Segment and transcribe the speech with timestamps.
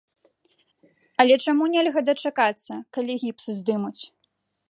[1.23, 4.01] Але чаму нельга дачакацца, калі гіпс здымуць?